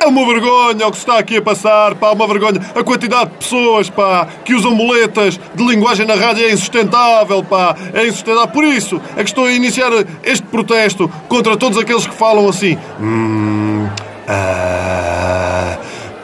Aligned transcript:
É 0.00 0.06
uma 0.06 0.26
vergonha 0.26 0.86
o 0.86 0.90
que 0.90 0.96
se 0.96 1.02
está 1.02 1.18
aqui 1.18 1.36
a 1.36 1.42
passar, 1.42 1.94
pá, 1.96 2.12
uma 2.12 2.26
vergonha. 2.26 2.58
A 2.74 2.82
quantidade 2.82 3.30
de 3.30 3.36
pessoas, 3.36 3.90
pá, 3.90 4.26
que 4.42 4.54
usam 4.54 4.74
muletas 4.74 5.38
de 5.54 5.62
linguagem 5.62 6.06
na 6.06 6.14
rádio 6.14 6.46
é 6.46 6.52
insustentável, 6.52 7.44
pá, 7.44 7.76
é 7.92 8.06
insustentável. 8.06 8.48
Por 8.48 8.64
isso 8.64 8.98
é 9.14 9.22
que 9.22 9.28
estou 9.28 9.44
a 9.44 9.52
iniciar 9.52 9.92
este 10.22 10.46
protesto 10.46 11.06
contra 11.28 11.58
todos 11.58 11.76
aqueles 11.76 12.06
que 12.06 12.14
falam 12.14 12.48
assim. 12.48 12.78
Hum, 12.98 13.86
ah, 14.26 15.78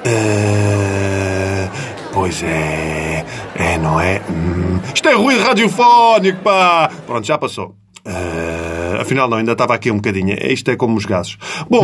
ah, 0.06 1.68
pois 2.14 2.42
é, 2.42 2.95
é, 3.76 3.78
não 3.78 4.00
é? 4.00 4.22
Hum, 4.28 4.80
isto 4.94 5.08
é 5.08 5.14
ruído 5.14 5.42
radiofónico, 5.42 6.40
pá. 6.42 6.90
Pronto, 7.06 7.26
já 7.26 7.38
passou. 7.38 7.74
Ah, 8.04 8.98
afinal, 9.00 9.28
não, 9.28 9.36
ainda 9.38 9.52
estava 9.52 9.74
aqui 9.74 9.90
um 9.90 9.96
bocadinho. 9.96 10.36
Isto 10.50 10.70
é 10.70 10.76
como 10.76 10.96
os 10.96 11.04
gases. 11.04 11.36
Bom, 11.68 11.82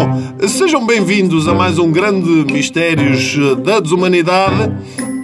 sejam 0.49 0.85
bem-vindos 0.87 1.47
a 1.47 1.55
mais 1.55 1.79
um 1.79 1.91
grande 1.93 2.53
Mistérios 2.53 3.37
da 3.63 3.81
Desumanidade. 3.81 4.73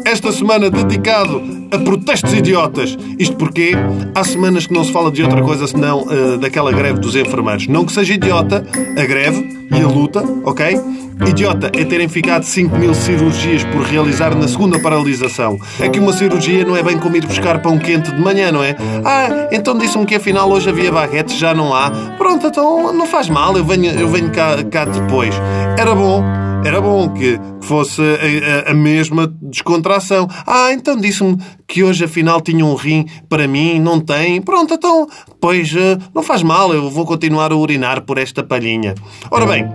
Esta 0.09 0.33
semana 0.33 0.71
dedicado 0.71 1.43
a 1.71 1.79
protestos 1.81 2.33
idiotas. 2.33 2.97
Isto 3.19 3.37
porque 3.37 3.73
há 4.15 4.25
semanas 4.25 4.67
que 4.67 4.73
não 4.73 4.83
se 4.83 4.91
fala 4.91 5.13
de 5.13 5.23
outra 5.23 5.43
coisa 5.43 5.67
senão 5.67 6.01
uh, 6.01 6.39
daquela 6.39 6.73
greve 6.73 6.99
dos 6.99 7.15
enfermeiros. 7.15 7.67
Não 7.67 7.85
que 7.85 7.93
seja 7.93 8.15
idiota 8.15 8.67
a 8.97 9.05
greve 9.05 9.69
e 9.71 9.83
a 9.83 9.87
luta, 9.87 10.25
ok? 10.45 10.81
Idiota 11.29 11.71
é 11.75 11.85
terem 11.85 12.09
ficado 12.09 12.45
5 12.45 12.75
mil 12.79 12.95
cirurgias 12.95 13.65
por 13.65 13.83
realizar 13.83 14.35
na 14.35 14.49
segunda 14.49 14.79
paralisação. 14.79 15.59
É 15.79 15.91
que 15.91 15.99
uma 16.01 16.15
cirurgia 16.15 16.65
não 16.65 16.75
é 16.75 16.83
bem 16.83 16.99
como 16.99 17.15
ir 17.15 17.27
buscar 17.27 17.61
pão 17.61 17.79
quente 17.79 18.11
de 18.11 18.19
manhã, 18.19 18.51
não 18.51 18.65
é? 18.65 18.77
Ah, 19.05 19.49
então 19.53 19.77
disse-me 19.77 20.07
que 20.07 20.15
afinal 20.15 20.51
hoje 20.51 20.71
havia 20.71 20.91
baguetes, 20.91 21.37
já 21.37 21.53
não 21.53 21.75
há. 21.75 21.91
Pronto, 22.17 22.47
então 22.47 22.95
não 22.95 23.07
faz 23.07 23.29
mal, 23.29 23.55
eu 23.59 23.65
venho, 23.65 23.93
eu 23.93 24.09
venho 24.09 24.31
cá, 24.31 24.57
cá 24.65 24.87
depois. 24.87 25.35
Era 25.77 25.95
bom 25.95 26.38
era 26.65 26.81
bom 26.81 27.09
que 27.09 27.39
fosse 27.61 28.01
a, 28.03 28.69
a, 28.69 28.73
a, 28.73 28.75
mesma 28.75 29.33
descontração. 29.41 30.29
Ah, 30.47 30.73
então 30.73 30.97
disse-me 30.97 31.39
que 31.67 31.83
hoje 31.83 32.05
afinal 32.05 32.41
tinha 32.41 32.65
um 32.65 32.75
rim 32.75 33.07
para 33.29 33.47
mim, 33.47 33.79
não 33.79 34.01
tem. 34.01 34.41
Pronto, 34.43 34.75
então, 34.75 35.07
pois 35.41 35.73
uh, 35.73 35.99
não 36.15 36.23
faz 36.23 36.43
mal, 36.43 36.73
eu 36.73 36.91
vou 36.91 37.07
continuar 37.07 37.53
a 37.53 37.57
urinar 37.57 38.03
por 38.03 38.19
esta 38.19 38.43
palhinha. 38.43 38.95
Ora 39.31 39.47
bem. 39.47 39.67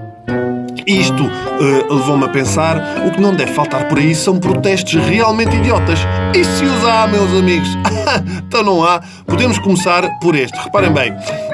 Isto 0.86 1.24
uh, 1.24 1.94
levou-me 1.94 2.26
a 2.26 2.30
pensar: 2.30 2.78
o 3.08 3.12
que 3.12 3.22
não 3.22 3.36
deve 3.36 3.54
faltar 3.54 3.88
por 3.88 3.98
aí 3.98 4.14
são 4.14 4.40
protestos 4.40 4.94
realmente 4.94 5.56
idiotas. 5.56 6.00
E 6.36 6.44
se 6.44 6.66
os 6.66 6.86
há, 6.86 7.08
meus 7.08 7.32
amigos? 7.32 7.70
então 8.46 8.64
não 8.64 8.84
há. 8.84 9.02
Podemos 9.26 9.58
começar 9.60 10.20
por 10.20 10.36
este. 10.36 10.58
Reparem 10.58 10.92
bem: 10.92 11.14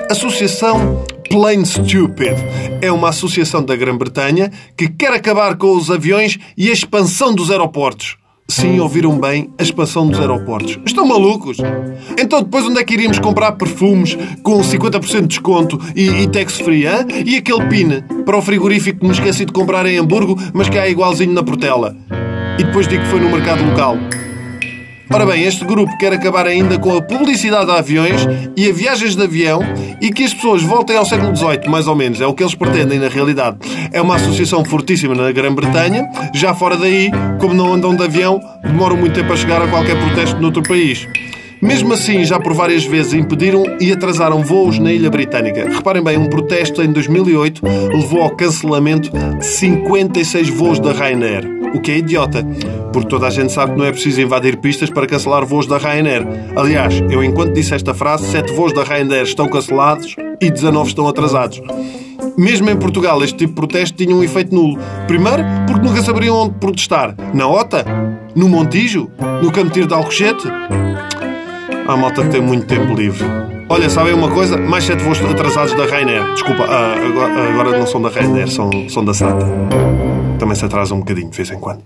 Associação 0.10 1.04
Plain 1.30 1.64
Stupid. 1.64 2.36
É 2.82 2.92
uma 2.92 3.10
associação 3.10 3.64
da 3.64 3.76
Grã-Bretanha 3.76 4.52
que 4.76 4.88
quer 4.88 5.14
acabar 5.14 5.56
com 5.56 5.76
os 5.76 5.92
aviões 5.92 6.40
e 6.58 6.70
a 6.70 6.74
expansão 6.74 7.34
dos 7.34 7.52
aeroportos. 7.52 8.18
Sim, 8.48 8.80
ouviram 8.80 9.20
bem, 9.20 9.48
a 9.60 9.62
expansão 9.62 10.08
dos 10.08 10.20
aeroportos. 10.20 10.80
Estão 10.84 11.06
malucos? 11.06 11.58
Então 12.18 12.42
depois 12.42 12.66
onde 12.66 12.80
é 12.80 12.84
que 12.84 12.96
iríamos 12.96 13.20
comprar 13.20 13.52
perfumes 13.52 14.18
com 14.42 14.60
50% 14.60 15.22
de 15.22 15.28
desconto 15.28 15.80
e, 15.96 16.24
e 16.24 16.28
tax-free? 16.28 16.86
E 17.26 17.38
aquele 17.38 17.68
pin 17.68 18.02
para 18.26 18.38
o 18.38 18.42
frigorífico 18.42 19.02
que 19.02 19.06
me 19.06 19.12
esqueci 19.12 19.46
de 19.46 19.54
comprar 19.54 19.86
em 19.86 20.00
Hamburgo, 20.00 20.36
mas 20.52 20.68
que 20.68 20.80
há 20.80 20.90
igualzinho 20.90 21.32
na 21.32 21.44
Portela? 21.44 21.96
E 22.58 22.64
depois 22.64 22.88
digo 22.88 23.04
que 23.04 23.10
foi 23.10 23.20
no 23.20 23.30
mercado 23.30 23.64
local. 23.64 23.98
Ora 25.12 25.26
bem, 25.26 25.44
este 25.44 25.66
grupo 25.66 25.98
quer 25.98 26.14
acabar 26.14 26.46
ainda 26.46 26.78
com 26.78 26.96
a 26.96 27.02
publicidade 27.02 27.72
a 27.72 27.80
aviões 27.80 28.28
e 28.56 28.70
a 28.70 28.74
viagens 28.74 29.16
de 29.16 29.24
avião 29.24 29.60
e 30.00 30.12
que 30.12 30.24
as 30.24 30.36
pessoas 30.36 30.62
voltem 30.62 30.96
ao 30.96 31.04
século 31.04 31.36
XVIII, 31.36 31.68
mais 31.68 31.88
ou 31.88 31.96
menos. 31.96 32.22
É 32.22 32.28
o 32.28 32.34
que 32.34 32.44
eles 32.44 32.54
pretendem, 32.54 33.00
na 33.00 33.08
realidade. 33.08 33.58
É 33.92 34.00
uma 34.00 34.18
associação 34.18 34.64
fortíssima 34.64 35.16
na 35.16 35.32
Grã-Bretanha. 35.32 36.08
Já 36.36 36.54
fora 36.54 36.78
daí, 36.78 37.10
como 37.40 37.56
não 37.56 37.74
andam 37.74 37.96
de 37.96 38.04
avião, 38.04 38.40
demoram 38.64 38.98
muito 38.98 39.16
tempo 39.16 39.34
a 39.34 39.36
chegar 39.36 39.62
a 39.64 39.68
qualquer 39.68 39.98
protesto 39.98 40.40
noutro 40.40 40.62
país. 40.62 41.08
Mesmo 41.60 41.92
assim, 41.94 42.24
já 42.24 42.40
por 42.40 42.54
várias 42.54 42.86
vezes 42.86 43.14
impediram 43.14 43.64
e 43.82 43.92
atrasaram 43.92 44.44
voos 44.44 44.78
na 44.78 44.94
Ilha 44.94 45.10
Britânica. 45.10 45.68
Reparem 45.70 46.04
bem, 46.04 46.18
um 46.18 46.30
protesto 46.30 46.84
em 46.84 46.92
2008 46.92 47.62
levou 47.66 48.22
ao 48.22 48.30
cancelamento 48.30 49.10
de 49.10 49.46
56 49.46 50.50
voos 50.50 50.80
da 50.80 50.94
Ryanair 50.94 51.59
o 51.74 51.80
que 51.80 51.92
é 51.92 51.98
idiota, 51.98 52.46
porque 52.92 53.10
toda 53.10 53.28
a 53.28 53.30
gente 53.30 53.52
sabe 53.52 53.74
que 53.74 53.80
não 53.80 53.86
é 53.86 53.92
preciso 53.92 54.22
invadir 54.22 54.58
pistas 54.58 54.90
para 54.90 55.08
cancelar 55.08 55.46
voos 55.46 55.68
da 55.68 55.78
Ryanair. 55.78 56.26
Aliás, 56.56 57.02
eu 57.10 57.24
enquanto 57.24 57.54
disse 57.54 57.74
esta 57.74 57.94
frase, 57.94 58.28
sete 58.30 58.54
voos 58.54 58.74
da 58.74 58.84
Ryanair 58.84 59.24
estão 59.24 59.48
cancelados 59.48 60.16
e 60.42 60.50
19 60.50 60.90
estão 60.90 61.08
atrasados. 61.08 61.62
Mesmo 62.38 62.70
em 62.70 62.78
Portugal, 62.78 63.24
este 63.24 63.38
tipo 63.38 63.50
de 63.50 63.56
protesto 63.56 63.98
tinha 63.98 64.16
um 64.16 64.24
efeito 64.24 64.54
nulo. 64.54 64.80
Primeiro, 65.08 65.44
porque 65.68 65.86
nunca 65.86 66.02
saberiam 66.02 66.38
onde 66.38 66.56
protestar. 66.56 67.16
Na 67.34 67.48
Ota? 67.48 67.86
No 68.36 68.48
Montijo? 68.48 69.10
No 69.42 69.52
Campo 69.52 69.72
de 69.86 69.94
Alcochete? 69.94 70.48
A 71.88 71.98
malta 71.98 72.24
tem 72.26 72.42
muito 72.42 72.66
tempo 72.66 72.94
livre. 72.94 73.49
Olha, 73.70 73.90
sabem 73.90 74.14
uma 74.14 74.32
coisa? 74.32 74.58
Mais 74.58 74.84
sete 74.84 75.04
voos 75.04 75.22
atrasados 75.22 75.74
da 75.76 75.86
Ryanair. 75.86 76.34
Desculpa, 76.34 76.64
ah, 76.64 76.96
agora, 76.96 77.50
agora 77.50 77.78
não 77.78 77.86
são 77.86 78.02
da 78.02 78.10
Ryanair, 78.10 78.50
são, 78.50 78.70
são 78.90 79.06
da 79.06 79.14
SATA 79.14 79.46
também 80.40 80.56
se 80.56 80.66
atrasa 80.66 80.96
um 80.96 81.00
bocadinho 81.00 81.30
de 81.30 81.38
vez 81.38 81.52
em 81.52 81.60
quando. 81.60 81.84